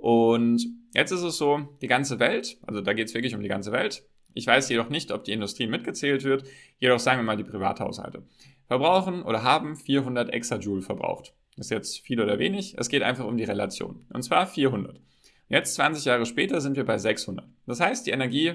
Und 0.00 0.66
jetzt 0.94 1.10
ist 1.10 1.22
es 1.22 1.36
so, 1.36 1.68
die 1.82 1.86
ganze 1.86 2.18
Welt, 2.18 2.56
also 2.66 2.80
da 2.80 2.94
geht 2.94 3.08
es 3.08 3.14
wirklich 3.14 3.34
um 3.34 3.42
die 3.42 3.48
ganze 3.48 3.70
Welt. 3.70 4.02
Ich 4.32 4.46
weiß 4.46 4.68
jedoch 4.70 4.88
nicht, 4.88 5.12
ob 5.12 5.24
die 5.24 5.32
Industrie 5.32 5.66
mitgezählt 5.66 6.24
wird, 6.24 6.44
jedoch 6.78 6.98
sagen 6.98 7.18
wir 7.18 7.24
mal 7.24 7.36
die 7.36 7.44
Privathaushalte 7.44 8.22
verbrauchen 8.66 9.22
oder 9.22 9.42
haben 9.42 9.76
400 9.76 10.32
Exajoule 10.32 10.80
verbraucht. 10.80 11.34
Das 11.56 11.66
ist 11.66 11.70
jetzt 11.70 12.00
viel 12.00 12.20
oder 12.20 12.38
wenig. 12.38 12.76
Es 12.78 12.88
geht 12.88 13.02
einfach 13.02 13.26
um 13.26 13.36
die 13.36 13.44
Relation. 13.44 14.06
Und 14.10 14.22
zwar 14.22 14.46
400. 14.46 15.00
Jetzt 15.48 15.74
20 15.74 16.04
Jahre 16.06 16.24
später 16.24 16.60
sind 16.60 16.76
wir 16.76 16.84
bei 16.84 16.96
600. 16.96 17.46
Das 17.66 17.80
heißt, 17.80 18.06
die 18.06 18.12
Energie, 18.12 18.54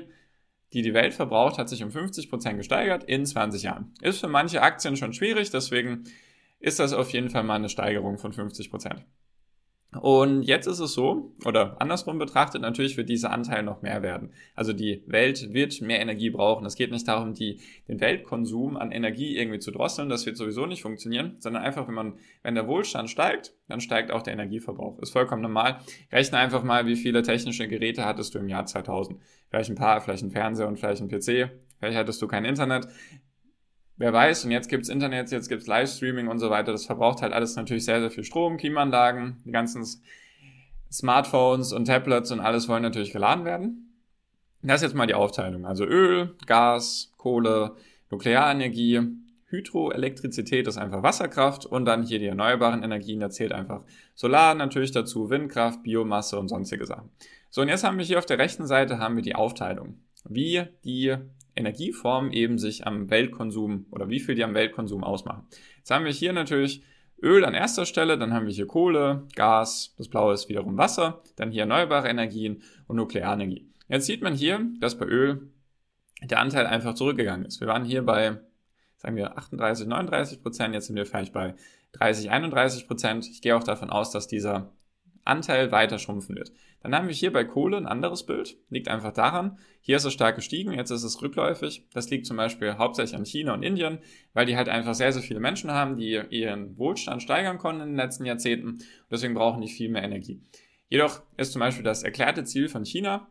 die 0.74 0.82
die 0.82 0.94
Welt 0.94 1.14
verbraucht, 1.14 1.60
hat 1.60 1.70
sich 1.70 1.84
um 1.84 1.92
50 1.92 2.30
Prozent 2.30 2.58
gesteigert 2.58 3.04
in 3.04 3.26
20 3.26 3.64
Jahren. 3.64 3.94
Ist 4.02 4.22
für 4.22 4.30
manche 4.30 4.64
Aktien 4.64 4.96
schon 4.96 5.14
schwierig, 5.14 5.52
deswegen 5.52 6.06
ist 6.60 6.80
das 6.80 6.94
auf 6.94 7.12
jeden 7.12 7.30
Fall 7.30 7.44
mal 7.44 7.56
eine 7.56 7.70
Steigerung 7.70 8.18
von 8.18 8.32
50%. 8.32 8.70
Prozent. 8.72 9.06
Und 10.02 10.44
jetzt 10.44 10.68
ist 10.68 10.80
es 10.80 10.94
so, 10.94 11.34
oder 11.46 11.82
andersrum 11.82 12.20
betrachtet, 12.20 12.62
natürlich 12.62 12.98
wird 12.98 13.08
dieser 13.08 13.32
Anteil 13.32 13.64
noch 13.64 13.82
mehr 13.82 14.02
werden. 14.02 14.34
Also 14.54 14.74
die 14.74 15.04
Welt 15.08 15.54
wird 15.54 15.80
mehr 15.82 16.02
Energie 16.02 16.30
brauchen. 16.30 16.66
Es 16.66 16.76
geht 16.76 16.92
nicht 16.92 17.08
darum, 17.08 17.34
die, 17.34 17.60
den 17.88 18.02
Weltkonsum 18.02 18.76
an 18.76 18.92
Energie 18.92 19.38
irgendwie 19.38 19.60
zu 19.60 19.72
drosseln. 19.72 20.10
Das 20.10 20.26
wird 20.26 20.38
sowieso 20.38 20.66
nicht 20.66 20.82
funktionieren, 20.82 21.38
sondern 21.40 21.64
einfach, 21.64 21.88
wenn 21.88 21.94
man, 21.94 22.20
wenn 22.44 22.56
der 22.56 22.68
Wohlstand 22.68 23.10
steigt, 23.10 23.54
dann 23.68 23.80
steigt 23.80 24.12
auch 24.12 24.22
der 24.22 24.34
Energieverbrauch. 24.34 25.00
Ist 25.00 25.12
vollkommen 25.12 25.42
normal. 25.42 25.80
Rechne 26.12 26.40
einfach 26.40 26.64
mal, 26.64 26.86
wie 26.86 26.96
viele 26.96 27.24
technische 27.24 27.68
Geräte 27.68 28.06
hattest 28.06 28.36
du 28.36 28.40
im 28.40 28.50
Jahr 28.50 28.66
2000. 28.66 29.20
Vielleicht 29.50 29.70
ein 29.70 29.76
paar, 29.76 30.02
vielleicht 30.02 30.24
ein 30.24 30.32
Fernseher 30.32 30.68
und 30.68 30.78
vielleicht 30.78 31.02
ein 31.02 31.08
PC. 31.08 31.52
Vielleicht 31.80 31.98
hattest 31.98 32.22
du 32.22 32.28
kein 32.28 32.46
Internet 32.46 32.88
wer 33.98 34.14
weiß, 34.14 34.46
und 34.46 34.52
jetzt 34.52 34.70
gibt's 34.70 34.90
Internet, 34.90 35.32
jetzt 35.32 35.50
gibt's 35.50 35.68
Livestreaming 35.68 36.28
und 36.28 36.40
so 36.40 36.50
weiter. 36.50 36.72
Das 36.72 36.86
verbraucht 36.86 37.22
halt 37.22 37.34
alles 37.34 37.56
natürlich 37.56 37.86
sehr, 37.86 38.00
sehr 38.00 38.12
viel 38.12 38.24
Strom, 38.24 38.58
Klimaanlagen, 38.58 39.38
die 39.46 39.52
ganzen 39.52 39.86
Smartphones 40.92 41.74
und 41.74 41.86
Tablets 41.86 42.32
und 42.32 42.40
alles 42.40 42.68
wollen 42.68 42.84
natürlich 42.84 43.12
geladen 43.12 43.46
werden. 43.46 43.82
Das 44.62 44.78
ist 44.78 44.90
jetzt 44.90 44.96
mal 44.96 45.06
die 45.06 45.14
Aufteilung. 45.14 45.66
Also 45.66 45.86
Öl, 45.86 46.36
Gas, 46.48 47.12
Kohle, 47.18 47.76
Nuklearenergie, 48.10 49.02
Hydroelektrizität 49.48 50.68
ist 50.68 50.78
einfach 50.78 51.04
Wasserkraft 51.04 51.66
und 51.66 51.86
dann 51.86 52.04
hier 52.04 52.20
die 52.20 52.26
erneuerbaren 52.26 52.84
Energien, 52.84 53.20
da 53.20 53.30
zählt 53.30 53.52
einfach 53.52 53.84
Solar 54.16 54.56
natürlich 54.56 54.92
dazu, 54.92 55.30
Windkraft, 55.30 55.84
Biomasse 55.84 56.40
und 56.40 56.48
sonstige 56.48 56.86
Sachen. 56.86 57.10
So, 57.50 57.62
und 57.62 57.68
jetzt 57.68 57.84
haben 57.84 57.98
wir 57.98 58.06
hier 58.06 58.18
auf 58.18 58.26
der 58.26 58.40
rechten 58.40 58.66
Seite 58.66 58.98
haben 58.98 59.16
wir 59.16 59.24
die 59.24 59.36
Aufteilung, 59.36 60.00
wie 60.28 60.64
die 60.84 61.16
Energieformen 61.56 62.32
eben 62.32 62.58
sich 62.58 62.86
am 62.86 63.10
Weltkonsum 63.10 63.86
oder 63.92 64.10
wie 64.10 64.20
viel 64.20 64.36
die 64.36 64.44
am 64.44 64.54
Weltkonsum 64.54 65.04
ausmachen. 65.04 65.48
Jetzt 65.78 65.92
haben 65.92 66.06
wir 66.06 66.12
hier 66.12 66.34
natürlich 66.34 66.84
Öl 67.22 67.46
an 67.46 67.54
erster 67.54 67.86
Stelle, 67.86 68.18
dann 68.18 68.34
haben 68.34 68.46
wir 68.46 68.54
hier 68.54 68.68
Kohle, 68.68 69.28
Gas, 69.36 69.94
das 69.98 70.10
blaue 70.10 70.34
ist 70.34 70.50
wiederum 70.50 70.78
Wasser, 70.78 71.22
dann 71.38 71.52
hier 71.52 71.62
erneuerbare 71.62 72.10
Energien 72.10 72.62
und 72.88 72.98
Nuklearenergie. 72.98 73.70
Jetzt 73.88 74.06
sieht 74.06 74.22
man 74.22 74.34
hier, 74.34 74.60
dass 74.80 74.98
bei 74.98 75.06
Öl 75.06 75.50
der 76.22 76.40
Anteil 76.40 76.66
einfach 76.66 76.94
zurückgegangen 76.94 77.46
ist. 77.46 77.62
Wir 77.62 77.68
waren 77.68 77.86
hier 77.86 78.04
bei, 78.04 78.40
sagen 78.98 79.16
wir, 79.16 79.38
38, 79.38 79.88
39 79.88 80.42
Prozent, 80.42 80.74
jetzt 80.74 80.88
sind 80.88 80.96
wir 80.96 81.06
vielleicht 81.06 81.34
bei 81.34 81.56
30, 81.94 82.30
31 82.30 82.88
Prozent. 82.88 83.28
Ich 83.30 83.42
gehe 83.42 83.56
auch 83.56 83.64
davon 83.64 83.90
aus, 83.90 84.12
dass 84.12 84.28
dieser 84.28 84.74
Anteil 85.26 85.72
weiter 85.72 86.00
schrumpfen 86.00 86.36
wird. 86.36 86.52
Dann 86.82 86.96
haben 86.96 87.08
wir 87.08 87.16
hier 87.16 87.34
bei 87.34 87.44
Kohle 87.44 87.78
ein 87.78 87.88
anderes 87.88 88.26
Bild. 88.26 88.58
Liegt 88.70 88.88
einfach 88.88 89.12
daran, 89.12 89.58
hier 89.82 89.98
ist 89.98 90.06
es 90.06 90.14
stark 90.14 90.36
gestiegen, 90.36 90.72
jetzt 90.72 90.92
ist 90.92 91.04
es 91.04 91.22
rückläufig. 91.22 91.88
Das 91.94 92.10
liegt 92.10 92.26
zum 92.26 92.38
Beispiel 92.38 92.78
hauptsächlich 92.78 93.16
an 93.16 93.26
China 93.26 93.54
und 93.54 93.64
Indien, 93.64 94.00
weil 94.34 94.46
die 94.46 94.56
halt 94.56 94.70
einfach 94.70 94.94
sehr, 94.94 95.12
sehr 95.12 95.24
viele 95.24 95.40
Menschen 95.40 95.72
haben, 95.72 95.98
die 95.98 96.22
ihren 96.30 96.78
Wohlstand 96.78 97.24
steigern 97.24 97.58
konnten 97.58 97.82
in 97.82 97.88
den 97.90 97.98
letzten 97.98 98.26
Jahrzehnten. 98.26 98.80
Deswegen 99.10 99.34
brauchen 99.34 99.62
die 99.62 99.68
viel 99.68 99.90
mehr 99.90 100.04
Energie. 100.04 100.42
Jedoch 100.88 101.22
ist 101.38 101.54
zum 101.54 101.60
Beispiel 101.60 101.84
das 101.84 102.04
erklärte 102.04 102.44
Ziel 102.44 102.70
von 102.70 102.86
China, 102.86 103.28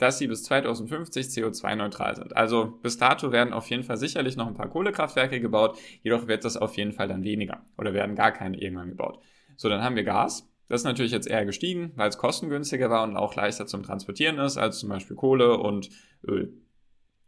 dass 0.00 0.18
sie 0.18 0.26
bis 0.26 0.42
2050 0.44 1.26
CO2-neutral 1.26 2.16
sind. 2.16 2.36
Also 2.36 2.78
bis 2.82 2.96
dato 2.96 3.32
werden 3.32 3.52
auf 3.52 3.68
jeden 3.68 3.82
Fall 3.82 3.98
sicherlich 3.98 4.36
noch 4.36 4.46
ein 4.46 4.54
paar 4.54 4.70
Kohlekraftwerke 4.70 5.40
gebaut, 5.40 5.78
jedoch 6.02 6.26
wird 6.26 6.44
das 6.44 6.56
auf 6.56 6.76
jeden 6.76 6.92
Fall 6.92 7.08
dann 7.08 7.22
weniger 7.22 7.64
oder 7.76 7.92
werden 7.92 8.16
gar 8.16 8.32
keine 8.32 8.58
irgendwann 8.58 8.88
gebaut. 8.88 9.20
So, 9.56 9.68
dann 9.68 9.82
haben 9.82 9.96
wir 9.96 10.04
Gas. 10.04 10.49
Das 10.70 10.82
ist 10.82 10.84
natürlich 10.84 11.10
jetzt 11.10 11.26
eher 11.26 11.44
gestiegen, 11.44 11.90
weil 11.96 12.08
es 12.08 12.16
kostengünstiger 12.16 12.90
war 12.90 13.02
und 13.02 13.16
auch 13.16 13.34
leichter 13.34 13.66
zum 13.66 13.82
Transportieren 13.82 14.38
ist 14.38 14.56
als 14.56 14.78
zum 14.78 14.88
Beispiel 14.88 15.16
Kohle 15.16 15.58
und 15.58 15.90
Öl. 16.24 16.54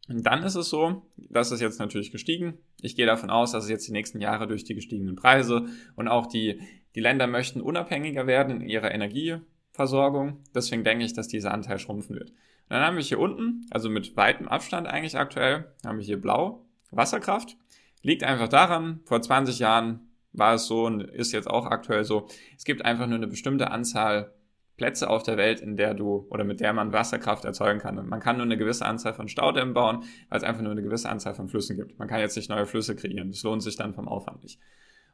Und 0.08 0.24
dann 0.24 0.44
ist 0.44 0.54
es 0.54 0.68
so, 0.68 1.10
das 1.16 1.50
ist 1.50 1.60
jetzt 1.60 1.80
natürlich 1.80 2.12
gestiegen. 2.12 2.58
Ich 2.80 2.94
gehe 2.94 3.04
davon 3.04 3.30
aus, 3.30 3.50
dass 3.50 3.64
es 3.64 3.70
jetzt 3.70 3.88
die 3.88 3.92
nächsten 3.92 4.20
Jahre 4.20 4.46
durch 4.46 4.62
die 4.62 4.76
gestiegenen 4.76 5.16
Preise 5.16 5.66
und 5.96 6.06
auch 6.06 6.26
die, 6.26 6.60
die 6.94 7.00
Länder 7.00 7.26
möchten 7.26 7.60
unabhängiger 7.60 8.28
werden 8.28 8.60
in 8.60 8.68
ihrer 8.68 8.92
Energieversorgung. 8.92 10.44
Deswegen 10.54 10.84
denke 10.84 11.04
ich, 11.04 11.12
dass 11.12 11.26
dieser 11.26 11.52
Anteil 11.52 11.80
schrumpfen 11.80 12.14
wird. 12.14 12.30
Und 12.30 12.36
dann 12.68 12.82
haben 12.82 12.96
wir 12.96 13.02
hier 13.02 13.18
unten, 13.18 13.66
also 13.72 13.90
mit 13.90 14.16
weitem 14.16 14.46
Abstand 14.46 14.86
eigentlich 14.86 15.18
aktuell, 15.18 15.64
haben 15.84 15.98
wir 15.98 16.04
hier 16.04 16.20
blau, 16.20 16.64
Wasserkraft. 16.92 17.56
Liegt 18.02 18.22
einfach 18.22 18.48
daran, 18.48 19.00
vor 19.04 19.20
20 19.20 19.58
Jahren 19.58 20.11
war 20.32 20.54
es 20.54 20.66
so 20.66 20.86
und 20.86 21.02
ist 21.02 21.32
jetzt 21.32 21.48
auch 21.48 21.66
aktuell 21.66 22.04
so. 22.04 22.28
Es 22.56 22.64
gibt 22.64 22.84
einfach 22.84 23.06
nur 23.06 23.16
eine 23.16 23.26
bestimmte 23.26 23.70
Anzahl 23.70 24.32
Plätze 24.76 25.08
auf 25.08 25.22
der 25.22 25.36
Welt, 25.36 25.60
in 25.60 25.76
der 25.76 25.94
du 25.94 26.26
oder 26.30 26.44
mit 26.44 26.60
der 26.60 26.72
man 26.72 26.92
Wasserkraft 26.92 27.44
erzeugen 27.44 27.78
kann. 27.78 27.98
Und 27.98 28.08
man 28.08 28.20
kann 28.20 28.36
nur 28.36 28.46
eine 28.46 28.56
gewisse 28.56 28.86
Anzahl 28.86 29.14
von 29.14 29.28
Staudämmen 29.28 29.74
bauen, 29.74 30.04
weil 30.28 30.38
es 30.38 30.44
einfach 30.44 30.62
nur 30.62 30.72
eine 30.72 30.82
gewisse 30.82 31.08
Anzahl 31.08 31.34
von 31.34 31.48
Flüssen 31.48 31.76
gibt. 31.76 31.98
Man 31.98 32.08
kann 32.08 32.20
jetzt 32.20 32.36
nicht 32.36 32.48
neue 32.48 32.66
Flüsse 32.66 32.96
kreieren. 32.96 33.30
Das 33.30 33.42
lohnt 33.42 33.62
sich 33.62 33.76
dann 33.76 33.94
vom 33.94 34.08
Aufwand 34.08 34.42
nicht. 34.42 34.58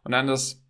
Und 0.05 0.13
dann 0.13 0.27
das 0.27 0.65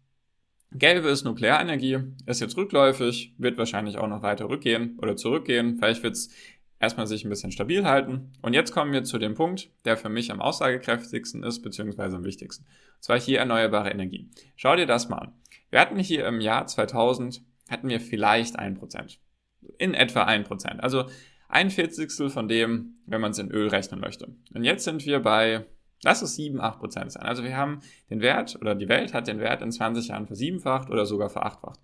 Gelbe 0.72 1.08
ist 1.08 1.24
Nuklearenergie, 1.24 1.98
ist 2.26 2.40
jetzt 2.40 2.56
rückläufig, 2.56 3.34
wird 3.38 3.56
wahrscheinlich 3.56 3.96
auch 3.96 4.08
noch 4.08 4.22
weiter 4.22 4.48
rückgehen 4.48 4.98
oder 5.00 5.16
zurückgehen. 5.16 5.78
Vielleicht 5.78 6.02
wird 6.02 6.14
es 6.14 6.30
erstmal 6.80 7.06
sich 7.06 7.24
ein 7.24 7.30
bisschen 7.30 7.52
stabil 7.52 7.84
halten. 7.84 8.32
Und 8.42 8.54
jetzt 8.54 8.72
kommen 8.72 8.92
wir 8.92 9.04
zu 9.04 9.18
dem 9.18 9.34
Punkt, 9.34 9.70
der 9.84 9.96
für 9.96 10.08
mich 10.08 10.30
am 10.30 10.40
aussagekräftigsten 10.40 11.42
ist, 11.42 11.62
beziehungsweise 11.62 12.16
am 12.16 12.24
wichtigsten. 12.24 12.64
Und 12.64 13.04
zwar 13.04 13.20
hier 13.20 13.40
erneuerbare 13.40 13.90
Energie. 13.90 14.30
Schau 14.56 14.76
dir 14.76 14.86
das 14.86 15.08
mal 15.08 15.18
an. 15.18 15.32
Wir 15.70 15.80
hatten 15.80 15.98
hier 15.98 16.26
im 16.26 16.40
Jahr 16.40 16.66
2000, 16.66 17.42
hatten 17.68 17.88
wir 17.88 18.00
vielleicht 18.00 18.58
ein 18.58 18.74
Prozent. 18.74 19.20
In 19.78 19.94
etwa 19.94 20.24
ein 20.24 20.44
Prozent. 20.44 20.82
Also 20.82 21.06
ein 21.48 21.70
Vierzigstel 21.70 22.30
von 22.30 22.48
dem, 22.48 22.98
wenn 23.06 23.20
man 23.20 23.32
es 23.32 23.38
in 23.38 23.50
Öl 23.50 23.68
rechnen 23.68 24.00
möchte. 24.00 24.34
Und 24.54 24.64
jetzt 24.64 24.84
sind 24.84 25.04
wir 25.04 25.20
bei, 25.20 25.66
lass 26.02 26.22
es 26.22 26.36
7, 26.36 26.60
8 26.60 26.78
Prozent 26.78 27.12
sein. 27.12 27.24
Also 27.24 27.42
wir 27.42 27.56
haben 27.56 27.80
den 28.10 28.20
Wert, 28.20 28.56
oder 28.60 28.74
die 28.74 28.88
Welt 28.88 29.14
hat 29.14 29.26
den 29.26 29.40
Wert 29.40 29.62
in 29.62 29.72
20 29.72 30.08
Jahren 30.08 30.26
versiebenfacht 30.26 30.90
oder 30.90 31.06
sogar 31.06 31.30
verachtfacht. 31.30 31.80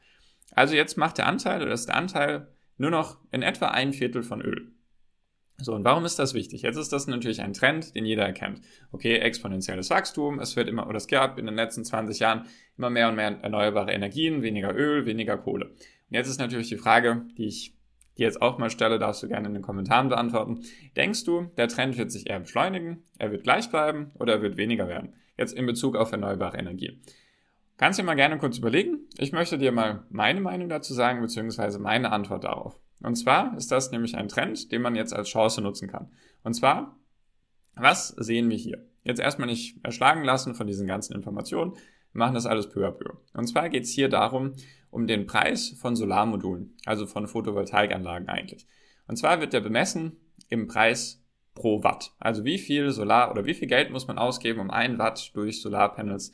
Also 0.52 0.74
jetzt 0.74 0.96
macht 0.96 1.18
der 1.18 1.26
Anteil, 1.26 1.62
oder 1.62 1.72
ist 1.72 1.88
der 1.88 1.96
Anteil 1.96 2.48
nur 2.76 2.90
noch 2.90 3.18
in 3.32 3.42
etwa 3.42 3.68
ein 3.68 3.92
Viertel 3.92 4.22
von 4.22 4.40
Öl. 4.40 4.73
So, 5.58 5.72
und 5.72 5.84
warum 5.84 6.04
ist 6.04 6.18
das 6.18 6.34
wichtig? 6.34 6.62
Jetzt 6.62 6.76
ist 6.76 6.92
das 6.92 7.06
natürlich 7.06 7.40
ein 7.40 7.52
Trend, 7.52 7.94
den 7.94 8.04
jeder 8.04 8.24
erkennt. 8.24 8.60
Okay, 8.90 9.18
exponentielles 9.18 9.88
Wachstum, 9.90 10.40
es 10.40 10.56
wird 10.56 10.68
immer, 10.68 10.88
oder 10.88 10.96
es 10.96 11.06
gab 11.06 11.38
in 11.38 11.46
den 11.46 11.54
letzten 11.54 11.84
20 11.84 12.18
Jahren 12.18 12.46
immer 12.76 12.90
mehr 12.90 13.08
und 13.08 13.14
mehr 13.14 13.38
erneuerbare 13.40 13.92
Energien, 13.92 14.42
weniger 14.42 14.74
Öl, 14.74 15.06
weniger 15.06 15.38
Kohle. 15.38 15.66
Und 15.66 15.76
jetzt 16.10 16.28
ist 16.28 16.40
natürlich 16.40 16.68
die 16.68 16.76
Frage, 16.76 17.22
die 17.38 17.46
ich 17.46 17.74
die 18.18 18.22
jetzt 18.22 18.40
auch 18.42 18.58
mal 18.58 18.70
stelle, 18.70 18.98
darfst 18.98 19.22
du 19.22 19.28
gerne 19.28 19.48
in 19.48 19.54
den 19.54 19.62
Kommentaren 19.62 20.08
beantworten. 20.08 20.60
Denkst 20.96 21.24
du, 21.24 21.50
der 21.56 21.68
Trend 21.68 21.98
wird 21.98 22.12
sich 22.12 22.28
eher 22.28 22.40
beschleunigen, 22.40 23.02
er 23.18 23.32
wird 23.32 23.42
gleich 23.42 23.70
bleiben 23.70 24.12
oder 24.18 24.34
er 24.34 24.42
wird 24.42 24.56
weniger 24.56 24.88
werden? 24.88 25.14
Jetzt 25.36 25.52
in 25.52 25.66
Bezug 25.66 25.96
auf 25.96 26.12
erneuerbare 26.12 26.58
Energie. 26.58 27.00
Kannst 27.76 27.98
du 27.98 28.02
dir 28.02 28.06
mal 28.06 28.14
gerne 28.14 28.38
kurz 28.38 28.58
überlegen. 28.58 29.00
Ich 29.18 29.32
möchte 29.32 29.58
dir 29.58 29.72
mal 29.72 30.04
meine 30.10 30.40
Meinung 30.40 30.68
dazu 30.68 30.94
sagen, 30.94 31.20
beziehungsweise 31.20 31.80
meine 31.80 32.12
Antwort 32.12 32.44
darauf. 32.44 32.78
Und 33.04 33.16
zwar 33.16 33.56
ist 33.56 33.70
das 33.70 33.90
nämlich 33.90 34.16
ein 34.16 34.28
Trend, 34.28 34.72
den 34.72 34.82
man 34.82 34.94
jetzt 34.94 35.12
als 35.12 35.28
Chance 35.28 35.60
nutzen 35.60 35.88
kann. 35.88 36.10
Und 36.42 36.54
zwar, 36.54 36.98
was 37.74 38.08
sehen 38.08 38.48
wir 38.48 38.56
hier? 38.56 38.86
Jetzt 39.02 39.20
erstmal 39.20 39.48
nicht 39.48 39.84
erschlagen 39.84 40.24
lassen 40.24 40.54
von 40.54 40.66
diesen 40.66 40.86
ganzen 40.86 41.14
Informationen. 41.14 41.74
Wir 42.12 42.18
machen 42.18 42.34
das 42.34 42.46
alles 42.46 42.68
peu 42.68 42.86
à 42.86 42.90
peu. 42.90 43.10
Und 43.34 43.46
zwar 43.46 43.68
geht 43.68 43.84
es 43.84 43.90
hier 43.90 44.08
darum, 44.08 44.54
um 44.90 45.06
den 45.06 45.26
Preis 45.26 45.76
von 45.80 45.96
Solarmodulen, 45.96 46.76
also 46.86 47.06
von 47.06 47.26
Photovoltaikanlagen 47.26 48.28
eigentlich. 48.28 48.66
Und 49.06 49.16
zwar 49.16 49.40
wird 49.40 49.52
der 49.52 49.60
bemessen 49.60 50.16
im 50.48 50.66
Preis 50.66 51.22
pro 51.54 51.82
Watt. 51.82 52.12
Also 52.18 52.44
wie 52.44 52.58
viel 52.58 52.90
Solar 52.90 53.30
oder 53.30 53.44
wie 53.44 53.54
viel 53.54 53.68
Geld 53.68 53.90
muss 53.90 54.06
man 54.06 54.18
ausgeben, 54.18 54.60
um 54.60 54.70
ein 54.70 54.98
Watt 54.98 55.32
durch 55.34 55.60
Solarpanels 55.60 56.32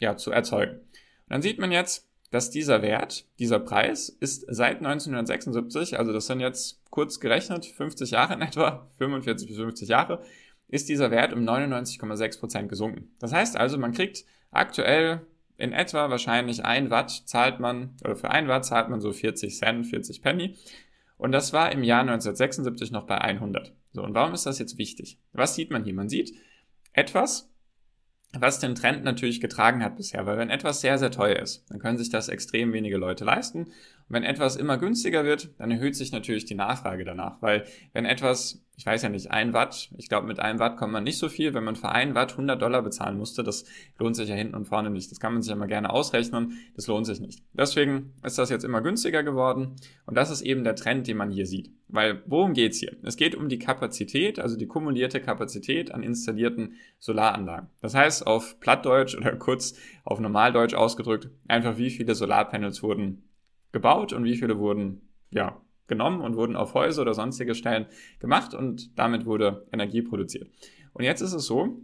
ja, 0.00 0.16
zu 0.16 0.30
erzeugen. 0.30 0.78
Und 0.78 0.88
dann 1.28 1.42
sieht 1.42 1.58
man 1.58 1.72
jetzt, 1.72 2.07
dass 2.30 2.50
dieser 2.50 2.82
Wert, 2.82 3.26
dieser 3.38 3.58
Preis 3.58 4.08
ist 4.08 4.44
seit 4.48 4.78
1976, 4.78 5.98
also 5.98 6.12
das 6.12 6.26
sind 6.26 6.40
jetzt 6.40 6.82
kurz 6.90 7.20
gerechnet 7.20 7.66
50 7.66 8.10
Jahre 8.10 8.34
in 8.34 8.42
etwa, 8.42 8.88
45 8.98 9.48
bis 9.48 9.56
50 9.56 9.88
Jahre, 9.88 10.22
ist 10.68 10.88
dieser 10.88 11.10
Wert 11.10 11.32
um 11.32 11.40
99,6 11.40 12.40
Prozent 12.40 12.68
gesunken. 12.68 13.10
Das 13.18 13.32
heißt 13.32 13.56
also, 13.56 13.78
man 13.78 13.92
kriegt 13.92 14.24
aktuell 14.50 15.22
in 15.56 15.72
etwa 15.72 16.08
wahrscheinlich 16.10 16.64
ein 16.64 16.90
Watt 16.90 17.10
zahlt 17.26 17.58
man, 17.58 17.96
oder 18.04 18.16
für 18.16 18.30
ein 18.30 18.46
Watt 18.46 18.64
zahlt 18.64 18.88
man 18.88 19.00
so 19.00 19.12
40 19.12 19.56
Cent, 19.56 19.86
40 19.86 20.22
Penny. 20.22 20.56
Und 21.16 21.32
das 21.32 21.52
war 21.52 21.72
im 21.72 21.82
Jahr 21.82 22.02
1976 22.02 22.92
noch 22.92 23.06
bei 23.06 23.18
100. 23.18 23.74
So, 23.92 24.04
und 24.04 24.14
warum 24.14 24.34
ist 24.34 24.46
das 24.46 24.60
jetzt 24.60 24.78
wichtig? 24.78 25.18
Was 25.32 25.56
sieht 25.56 25.70
man 25.70 25.82
hier? 25.82 25.94
Man 25.94 26.08
sieht 26.08 26.32
etwas, 26.92 27.50
was 28.32 28.58
den 28.58 28.74
Trend 28.74 29.04
natürlich 29.04 29.40
getragen 29.40 29.82
hat 29.82 29.96
bisher, 29.96 30.26
weil 30.26 30.38
wenn 30.38 30.50
etwas 30.50 30.80
sehr, 30.80 30.98
sehr 30.98 31.10
teuer 31.10 31.38
ist, 31.38 31.64
dann 31.70 31.78
können 31.78 31.98
sich 31.98 32.10
das 32.10 32.28
extrem 32.28 32.72
wenige 32.72 32.98
Leute 32.98 33.24
leisten. 33.24 33.72
Wenn 34.08 34.22
etwas 34.22 34.56
immer 34.56 34.78
günstiger 34.78 35.24
wird, 35.24 35.50
dann 35.58 35.70
erhöht 35.70 35.96
sich 35.96 36.12
natürlich 36.12 36.44
die 36.44 36.54
Nachfrage 36.54 37.04
danach, 37.04 37.40
weil 37.42 37.64
wenn 37.92 38.04
etwas 38.04 38.62
ich 38.78 38.86
weiß 38.86 39.02
ja 39.02 39.08
nicht, 39.08 39.32
ein 39.32 39.54
Watt, 39.54 39.90
ich 39.96 40.08
glaube, 40.08 40.28
mit 40.28 40.38
einem 40.38 40.60
Watt 40.60 40.76
kommt 40.76 40.92
man 40.92 41.02
nicht 41.02 41.18
so 41.18 41.28
viel. 41.28 41.52
Wenn 41.52 41.64
man 41.64 41.74
für 41.74 41.88
ein 41.88 42.14
Watt 42.14 42.30
100 42.30 42.62
Dollar 42.62 42.80
bezahlen 42.80 43.18
musste, 43.18 43.42
das 43.42 43.64
lohnt 43.98 44.14
sich 44.14 44.28
ja 44.28 44.36
hinten 44.36 44.54
und 44.54 44.66
vorne 44.66 44.88
nicht. 44.88 45.10
Das 45.10 45.18
kann 45.18 45.32
man 45.32 45.42
sich 45.42 45.50
ja 45.50 45.56
mal 45.56 45.66
gerne 45.66 45.90
ausrechnen. 45.90 46.52
Das 46.76 46.86
lohnt 46.86 47.04
sich 47.04 47.18
nicht. 47.18 47.42
Deswegen 47.54 48.14
ist 48.22 48.38
das 48.38 48.50
jetzt 48.50 48.64
immer 48.64 48.80
günstiger 48.80 49.24
geworden. 49.24 49.74
Und 50.06 50.16
das 50.16 50.30
ist 50.30 50.42
eben 50.42 50.62
der 50.62 50.76
Trend, 50.76 51.08
den 51.08 51.16
man 51.16 51.32
hier 51.32 51.44
sieht. 51.44 51.72
Weil, 51.88 52.22
worum 52.26 52.52
geht's 52.52 52.78
hier? 52.78 52.96
Es 53.02 53.16
geht 53.16 53.34
um 53.34 53.48
die 53.48 53.58
Kapazität, 53.58 54.38
also 54.38 54.56
die 54.56 54.68
kumulierte 54.68 55.20
Kapazität 55.20 55.92
an 55.92 56.04
installierten 56.04 56.74
Solaranlagen. 57.00 57.70
Das 57.80 57.96
heißt, 57.96 58.28
auf 58.28 58.60
Plattdeutsch 58.60 59.16
oder 59.16 59.34
kurz 59.34 59.74
auf 60.04 60.20
Normaldeutsch 60.20 60.74
ausgedrückt, 60.74 61.30
einfach 61.48 61.78
wie 61.78 61.90
viele 61.90 62.14
Solarpanels 62.14 62.84
wurden 62.84 63.27
gebaut 63.72 64.12
und 64.12 64.24
wie 64.24 64.36
viele 64.36 64.58
wurden, 64.58 65.08
ja, 65.30 65.60
genommen 65.86 66.20
und 66.20 66.36
wurden 66.36 66.54
auf 66.54 66.74
Häuser 66.74 67.02
oder 67.02 67.14
sonstige 67.14 67.54
Stellen 67.54 67.86
gemacht 68.20 68.54
und 68.54 68.98
damit 68.98 69.24
wurde 69.24 69.66
Energie 69.72 70.02
produziert. 70.02 70.50
Und 70.92 71.04
jetzt 71.04 71.22
ist 71.22 71.32
es 71.32 71.46
so, 71.46 71.80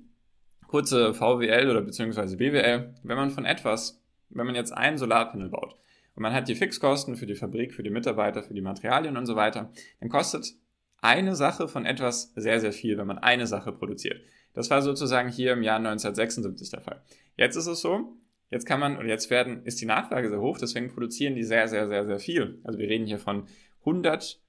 kurze 0.67 1.14
VWL 1.14 1.71
oder 1.71 1.81
beziehungsweise 1.81 2.37
BWL, 2.37 2.95
wenn 3.03 3.17
man 3.17 3.31
von 3.31 3.45
etwas, 3.45 4.03
wenn 4.29 4.47
man 4.47 4.55
jetzt 4.55 4.73
ein 4.73 4.99
Solarpanel 4.99 5.49
baut 5.49 5.76
und 6.14 6.23
man 6.23 6.33
hat 6.33 6.49
die 6.49 6.55
Fixkosten 6.55 7.17
für 7.17 7.26
die 7.26 7.35
Fabrik, 7.35 7.75
für 7.75 7.83
die 7.83 7.91
Mitarbeiter, 7.91 8.43
für 8.43 8.55
die 8.55 8.61
Materialien 8.61 9.17
und 9.17 9.26
so 9.26 9.37
weiter, 9.37 9.71
dann 10.00 10.09
kostet 10.09 10.55
eine 11.00 11.35
Sache 11.35 11.69
von 11.69 11.85
etwas 11.85 12.33
sehr, 12.35 12.61
sehr 12.61 12.73
viel, 12.73 12.97
wenn 12.99 13.07
man 13.07 13.19
eine 13.19 13.47
Sache 13.47 13.73
produziert. 13.73 14.21
Das 14.55 14.71
war 14.71 14.81
sozusagen 14.83 15.29
hier 15.29 15.53
im 15.53 15.62
Jahr 15.62 15.76
1976 15.76 16.71
der 16.71 16.81
Fall. 16.81 17.03
Jetzt 17.37 17.57
ist 17.57 17.67
es 17.67 17.81
so, 17.81 18.17
jetzt 18.55 18.67
kann 18.67 18.81
man, 18.81 18.97
und 18.97 19.07
jetzt 19.07 19.29
werden, 19.29 19.65
ist 19.65 19.81
die 19.81 19.87
Nachfrage 19.87 20.31
sehr 20.31 20.41
hoch, 20.41 20.57
deswegen 20.59 20.89
produzieren 20.89 21.35
die 21.35 21.45
sehr, 21.45 21.69
sehr, 21.69 21.89
sehr, 21.89 22.07
sehr 22.07 22.19
viel. 22.19 22.61
Also 22.65 22.79
wir 22.79 22.89
reden 22.89 23.07
hier 23.07 23.19
von 23.19 23.45
100 23.81 24.41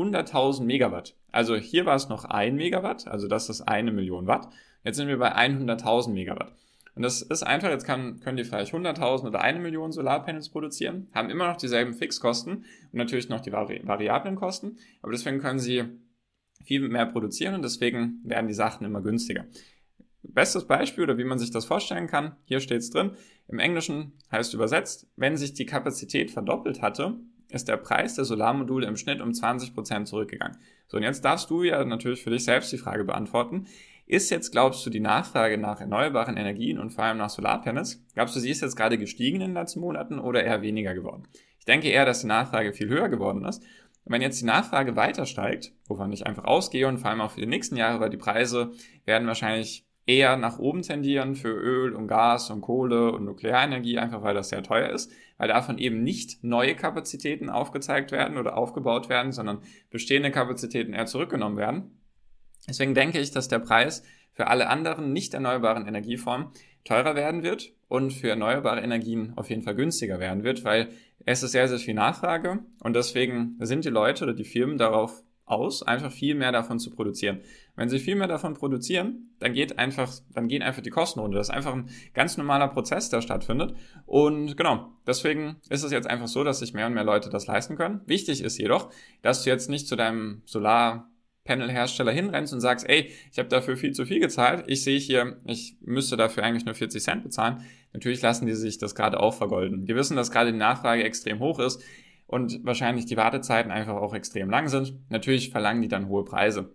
100.000 0.00 0.64
Megawatt. 0.64 1.14
Also 1.30 1.56
hier 1.56 1.84
war 1.84 1.94
es 1.94 2.08
noch 2.08 2.24
ein 2.24 2.56
Megawatt, 2.56 3.06
also 3.06 3.28
das 3.28 3.50
ist 3.50 3.62
eine 3.62 3.92
Million 3.92 4.26
Watt. 4.26 4.48
Jetzt 4.82 4.96
sind 4.96 5.08
wir 5.08 5.18
bei 5.18 5.34
100.000 5.36 6.10
Megawatt. 6.10 6.54
Und 6.94 7.02
das 7.02 7.22
ist 7.22 7.42
einfach, 7.42 7.68
jetzt 7.68 7.84
kann, 7.84 8.18
können 8.20 8.36
die 8.36 8.44
vielleicht 8.44 8.72
100.000 8.72 9.28
oder 9.28 9.40
eine 9.40 9.60
Million 9.60 9.92
Solarpanels 9.92 10.48
produzieren, 10.48 11.08
haben 11.12 11.30
immer 11.30 11.48
noch 11.48 11.56
dieselben 11.56 11.94
Fixkosten 11.94 12.56
und 12.56 12.94
natürlich 12.94 13.28
noch 13.28 13.40
die 13.40 13.52
vari 13.52 13.80
variablen 13.84 14.36
Kosten, 14.36 14.78
aber 15.02 15.12
deswegen 15.12 15.38
können 15.38 15.58
sie 15.58 15.84
viel 16.64 16.88
mehr 16.88 17.06
produzieren 17.06 17.54
und 17.54 17.62
deswegen 17.62 18.20
werden 18.24 18.48
die 18.48 18.54
Sachen 18.54 18.84
immer 18.84 19.02
günstiger. 19.02 19.44
Bestes 20.22 20.66
Beispiel 20.66 21.04
oder 21.04 21.18
wie 21.18 21.24
man 21.24 21.38
sich 21.38 21.50
das 21.50 21.64
vorstellen 21.64 22.06
kann, 22.06 22.36
hier 22.44 22.60
steht 22.60 22.80
es 22.80 22.90
drin, 22.90 23.12
im 23.48 23.58
Englischen 23.58 24.12
heißt 24.30 24.54
übersetzt, 24.54 25.08
wenn 25.16 25.36
sich 25.36 25.54
die 25.54 25.66
Kapazität 25.66 26.30
verdoppelt 26.30 26.82
hatte, 26.82 27.18
ist 27.48 27.68
der 27.68 27.78
Preis 27.78 28.14
der 28.14 28.24
Solarmodule 28.24 28.86
im 28.86 28.96
Schnitt 28.96 29.20
um 29.20 29.30
20% 29.30 30.04
zurückgegangen. 30.04 30.58
So, 30.86 30.98
und 30.98 31.02
jetzt 31.02 31.24
darfst 31.24 31.50
du 31.50 31.62
ja 31.62 31.84
natürlich 31.84 32.22
für 32.22 32.30
dich 32.30 32.44
selbst 32.44 32.70
die 32.72 32.78
Frage 32.78 33.04
beantworten. 33.04 33.66
Ist 34.06 34.30
jetzt, 34.30 34.50
glaubst 34.50 34.84
du, 34.84 34.90
die 34.90 35.00
Nachfrage 35.00 35.56
nach 35.56 35.80
erneuerbaren 35.80 36.36
Energien 36.36 36.78
und 36.78 36.90
vor 36.90 37.04
allem 37.04 37.18
nach 37.18 37.30
Solarpanels, 37.30 38.04
glaubst 38.14 38.34
du, 38.36 38.40
sie 38.40 38.50
ist 38.50 38.60
jetzt 38.60 38.76
gerade 38.76 38.98
gestiegen 38.98 39.40
in 39.40 39.48
den 39.48 39.54
letzten 39.54 39.80
Monaten 39.80 40.18
oder 40.18 40.42
eher 40.42 40.62
weniger 40.62 40.94
geworden? 40.94 41.28
Ich 41.58 41.64
denke 41.64 41.88
eher, 41.88 42.04
dass 42.04 42.20
die 42.20 42.26
Nachfrage 42.26 42.72
viel 42.72 42.88
höher 42.88 43.08
geworden 43.08 43.44
ist. 43.44 43.62
Wenn 44.04 44.22
jetzt 44.22 44.40
die 44.40 44.46
Nachfrage 44.46 44.96
weiter 44.96 45.26
steigt, 45.26 45.72
wovon 45.86 46.12
ich 46.12 46.26
einfach 46.26 46.44
ausgehe 46.44 46.88
und 46.88 46.98
vor 46.98 47.10
allem 47.10 47.20
auch 47.20 47.32
für 47.32 47.40
die 47.40 47.46
nächsten 47.46 47.76
Jahre, 47.76 48.00
weil 48.00 48.10
die 48.10 48.16
Preise 48.16 48.72
werden 49.04 49.28
wahrscheinlich 49.28 49.86
eher 50.10 50.36
nach 50.36 50.58
oben 50.58 50.82
tendieren 50.82 51.36
für 51.36 51.52
Öl 51.52 51.94
und 51.94 52.08
Gas 52.08 52.50
und 52.50 52.62
Kohle 52.62 53.12
und 53.12 53.24
Nuklearenergie, 53.24 53.98
einfach 53.98 54.22
weil 54.22 54.34
das 54.34 54.48
sehr 54.48 54.64
teuer 54.64 54.90
ist, 54.90 55.12
weil 55.38 55.48
davon 55.48 55.78
eben 55.78 56.02
nicht 56.02 56.42
neue 56.42 56.74
Kapazitäten 56.74 57.48
aufgezeigt 57.48 58.10
werden 58.10 58.36
oder 58.36 58.56
aufgebaut 58.56 59.08
werden, 59.08 59.30
sondern 59.30 59.62
bestehende 59.88 60.32
Kapazitäten 60.32 60.94
eher 60.94 61.06
zurückgenommen 61.06 61.56
werden. 61.56 62.00
Deswegen 62.68 62.94
denke 62.94 63.20
ich, 63.20 63.30
dass 63.30 63.46
der 63.46 63.60
Preis 63.60 64.02
für 64.32 64.48
alle 64.48 64.68
anderen 64.68 65.12
nicht 65.12 65.32
erneuerbaren 65.32 65.86
Energieformen 65.86 66.48
teurer 66.84 67.14
werden 67.14 67.44
wird 67.44 67.72
und 67.88 68.12
für 68.12 68.30
erneuerbare 68.30 68.80
Energien 68.80 69.34
auf 69.36 69.48
jeden 69.48 69.62
Fall 69.62 69.76
günstiger 69.76 70.18
werden 70.18 70.42
wird, 70.42 70.64
weil 70.64 70.88
es 71.24 71.42
ist 71.44 71.52
sehr, 71.52 71.68
sehr 71.68 71.78
viel 71.78 71.94
Nachfrage 71.94 72.58
und 72.82 72.96
deswegen 72.96 73.56
sind 73.60 73.84
die 73.84 73.90
Leute 73.90 74.24
oder 74.24 74.34
die 74.34 74.44
Firmen 74.44 74.76
darauf 74.76 75.22
aus, 75.50 75.82
einfach 75.82 76.12
viel 76.12 76.34
mehr 76.34 76.52
davon 76.52 76.78
zu 76.78 76.90
produzieren. 76.90 77.40
Wenn 77.76 77.88
sie 77.88 77.98
viel 77.98 78.14
mehr 78.14 78.28
davon 78.28 78.54
produzieren, 78.54 79.30
dann 79.38 79.52
geht 79.52 79.78
einfach, 79.78 80.12
dann 80.34 80.48
gehen 80.48 80.62
einfach 80.62 80.82
die 80.82 80.90
Kosten 80.90 81.20
runter. 81.20 81.38
Das 81.38 81.48
ist 81.48 81.54
einfach 81.54 81.74
ein 81.74 81.88
ganz 82.14 82.36
normaler 82.36 82.68
Prozess, 82.68 83.08
der 83.08 83.22
stattfindet. 83.22 83.74
Und 84.06 84.56
genau, 84.56 84.92
deswegen 85.06 85.56
ist 85.68 85.82
es 85.82 85.92
jetzt 85.92 86.08
einfach 86.08 86.28
so, 86.28 86.44
dass 86.44 86.58
sich 86.58 86.74
mehr 86.74 86.86
und 86.86 86.94
mehr 86.94 87.04
Leute 87.04 87.30
das 87.30 87.46
leisten 87.46 87.76
können. 87.76 88.00
Wichtig 88.06 88.42
ist 88.42 88.58
jedoch, 88.58 88.90
dass 89.22 89.44
du 89.44 89.50
jetzt 89.50 89.70
nicht 89.70 89.88
zu 89.88 89.96
deinem 89.96 90.42
Solarpanel-Hersteller 90.44 92.12
hinrennst 92.12 92.52
und 92.52 92.60
sagst, 92.60 92.88
ey, 92.88 93.10
ich 93.32 93.38
habe 93.38 93.48
dafür 93.48 93.76
viel 93.76 93.92
zu 93.92 94.04
viel 94.04 94.20
gezahlt. 94.20 94.64
Ich 94.66 94.84
sehe 94.84 94.98
hier, 94.98 95.38
ich 95.46 95.76
müsste 95.80 96.16
dafür 96.16 96.42
eigentlich 96.42 96.66
nur 96.66 96.74
40 96.74 97.02
Cent 97.02 97.22
bezahlen. 97.22 97.64
Natürlich 97.92 98.22
lassen 98.22 98.46
die 98.46 98.54
sich 98.54 98.78
das 98.78 98.94
gerade 98.94 99.20
auch 99.20 99.34
vergolden. 99.34 99.86
Die 99.86 99.94
wissen, 99.94 100.16
dass 100.16 100.30
gerade 100.30 100.52
die 100.52 100.58
Nachfrage 100.58 101.02
extrem 101.02 101.38
hoch 101.38 101.58
ist 101.58 101.82
und 102.30 102.64
wahrscheinlich 102.64 103.06
die 103.06 103.16
Wartezeiten 103.16 103.72
einfach 103.72 103.96
auch 103.96 104.14
extrem 104.14 104.50
lang 104.50 104.68
sind. 104.68 104.94
Natürlich 105.08 105.50
verlangen 105.50 105.82
die 105.82 105.88
dann 105.88 106.08
hohe 106.08 106.24
Preise. 106.24 106.70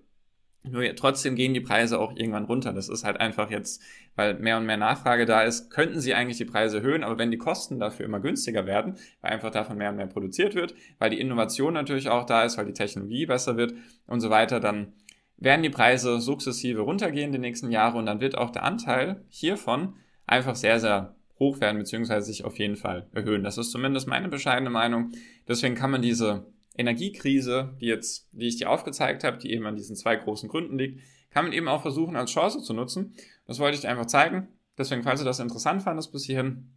Nur 0.64 0.84
trotzdem 0.96 1.36
gehen 1.36 1.54
die 1.54 1.62
Preise 1.62 1.98
auch 1.98 2.14
irgendwann 2.18 2.44
runter. 2.44 2.74
Das 2.74 2.90
ist 2.90 3.06
halt 3.06 3.22
einfach 3.22 3.50
jetzt, 3.50 3.82
weil 4.18 4.34
mehr 4.34 4.58
und 4.58 4.66
mehr 4.66 4.76
Nachfrage 4.76 5.26
da 5.26 5.44
ist, 5.44 5.70
könnten 5.70 6.02
sie 6.02 6.14
eigentlich 6.14 6.38
die 6.38 6.46
Preise 6.46 6.78
erhöhen, 6.78 7.06
aber 7.06 7.18
wenn 7.20 7.32
die 7.32 7.38
Kosten 7.38 7.80
dafür 7.80 8.06
immer 8.06 8.20
günstiger 8.20 8.66
werden, 8.66 8.96
weil 9.22 9.32
einfach 9.32 9.52
davon 9.52 9.78
mehr 9.78 9.92
und 9.92 9.96
mehr 9.96 10.08
produziert 10.08 10.56
wird, 10.56 10.76
weil 11.00 11.12
die 11.12 11.22
Innovation 11.22 11.74
natürlich 11.74 12.10
auch 12.10 12.26
da 12.26 12.44
ist, 12.44 12.58
weil 12.58 12.66
die 12.66 12.74
Technologie 12.74 13.26
besser 13.26 13.56
wird 13.56 13.76
und 14.08 14.20
so 14.20 14.30
weiter, 14.30 14.60
dann 14.60 14.92
werden 15.38 15.64
die 15.64 15.70
Preise 15.70 16.20
sukzessive 16.20 16.82
runtergehen 16.82 17.32
die 17.32 17.40
nächsten 17.40 17.72
Jahre 17.72 17.98
und 17.98 18.08
dann 18.08 18.20
wird 18.20 18.38
auch 18.38 18.50
der 18.50 18.64
Anteil 18.64 19.24
hiervon 19.30 19.96
einfach 20.26 20.56
sehr, 20.56 20.82
sehr 20.82 21.15
hoch 21.40 21.60
werden, 21.60 21.78
beziehungsweise 21.78 22.28
sich 22.28 22.46
auf 22.46 22.58
jeden 22.60 22.76
Fall 22.76 23.08
erhöhen. 23.14 23.44
Das 23.44 23.58
ist 23.58 23.72
zumindest 23.72 24.08
meine 24.08 24.30
bescheidene 24.30 24.70
Meinung. 24.70 25.12
Deswegen 25.48 25.76
kann 25.76 25.92
man 25.92 26.02
diese 26.02 26.46
Energiekrise, 26.78 27.76
die 27.80 27.88
jetzt, 27.88 28.28
die 28.32 28.48
ich 28.48 28.58
dir 28.58 28.70
aufgezeigt 28.70 29.24
habe, 29.24 29.38
die 29.38 29.52
eben 29.52 29.66
an 29.66 29.76
diesen 29.76 29.96
zwei 29.96 30.16
großen 30.16 30.50
Gründen 30.50 30.78
liegt, 30.78 31.02
kann 31.30 31.46
man 31.46 31.54
eben 31.54 31.68
auch 31.68 31.82
versuchen, 31.82 32.16
als 32.16 32.32
Chance 32.32 32.62
zu 32.62 32.74
nutzen. 32.74 33.14
Das 33.46 33.60
wollte 33.60 33.76
ich 33.76 33.82
dir 33.82 33.90
einfach 33.90 34.06
zeigen. 34.06 34.48
Deswegen, 34.78 35.04
falls 35.04 35.20
du 35.20 35.26
das 35.26 35.40
interessant 35.40 35.84
fandest 35.84 36.12
bis 36.12 36.26
hierhin, 36.26 36.72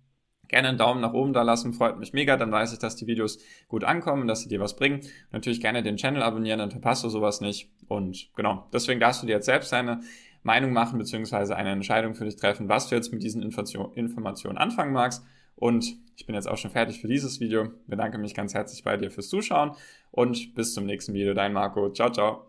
gerne 0.48 0.68
einen 0.68 0.78
Daumen 0.78 1.00
nach 1.00 1.12
oben 1.12 1.32
da 1.32 1.42
lassen, 1.42 1.72
freut 1.72 1.98
mich 1.98 2.12
mega, 2.12 2.36
dann 2.36 2.50
weiß 2.50 2.72
ich, 2.72 2.78
dass 2.78 2.96
die 2.96 3.06
Videos 3.06 3.38
gut 3.68 3.84
ankommen, 3.84 4.26
dass 4.26 4.40
sie 4.40 4.48
dir 4.48 4.60
was 4.60 4.76
bringen. 4.76 5.02
Natürlich 5.30 5.60
gerne 5.60 5.82
den 5.82 5.96
Channel 5.96 6.22
abonnieren, 6.22 6.58
dann 6.58 6.70
verpasst 6.70 7.04
du 7.04 7.08
sowas 7.08 7.40
nicht. 7.40 7.70
Und 7.86 8.30
genau, 8.34 8.66
deswegen 8.72 9.00
darfst 9.00 9.22
du 9.22 9.26
dir 9.26 9.34
jetzt 9.34 9.46
selbst 9.46 9.72
deine 9.72 10.00
Meinung 10.42 10.72
machen, 10.72 10.98
beziehungsweise 10.98 11.56
eine 11.56 11.70
Entscheidung 11.70 12.14
für 12.14 12.24
dich 12.24 12.36
treffen, 12.36 12.68
was 12.68 12.88
du 12.88 12.94
jetzt 12.94 13.12
mit 13.12 13.22
diesen 13.22 13.42
Informationen 13.42 14.58
anfangen 14.58 14.92
magst. 14.92 15.24
Und 15.56 15.96
ich 16.16 16.26
bin 16.26 16.34
jetzt 16.34 16.48
auch 16.48 16.56
schon 16.56 16.70
fertig 16.70 17.00
für 17.00 17.08
dieses 17.08 17.40
Video. 17.40 17.70
Bedanke 17.86 18.18
mich 18.18 18.34
ganz 18.34 18.54
herzlich 18.54 18.84
bei 18.84 18.96
dir 18.96 19.10
fürs 19.10 19.28
Zuschauen 19.28 19.72
und 20.10 20.54
bis 20.54 20.72
zum 20.74 20.86
nächsten 20.86 21.14
Video. 21.14 21.34
Dein 21.34 21.52
Marco. 21.52 21.90
Ciao, 21.90 22.10
ciao. 22.10 22.44